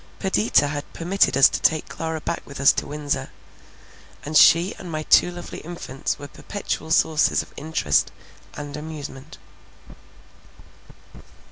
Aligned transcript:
Perdita 0.17 0.69
had 0.69 0.91
permitted 0.93 1.37
us 1.37 1.47
to 1.47 1.61
take 1.61 1.87
Clara 1.87 2.19
back 2.21 2.41
with 2.43 2.59
us 2.59 2.71
to 2.73 2.87
Windsor; 2.87 3.29
and 4.25 4.35
she 4.35 4.73
and 4.79 4.91
my 4.91 5.03
two 5.03 5.29
lovely 5.29 5.59
infants 5.59 6.17
were 6.17 6.27
perpetual 6.27 6.89
sources 6.89 7.43
of 7.43 7.53
interest 7.55 8.11
and 8.55 8.75
amusement. 8.75 9.37